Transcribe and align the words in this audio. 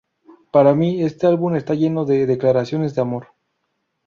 Para 0.51 0.73
mí, 0.73 1.03
este 1.03 1.27
álbum 1.27 1.53
está 1.55 1.75
lleno 1.75 2.05
de 2.05 2.25
declaraciones 2.25 2.95
de 2.95 3.01
amor". 3.01 3.27